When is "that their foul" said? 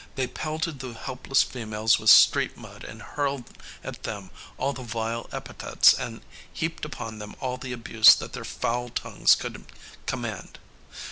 8.15-8.89